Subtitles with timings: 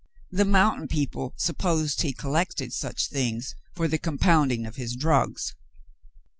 [0.31, 5.53] The mountain people sup posed he collected such things for the compounding of his drugs.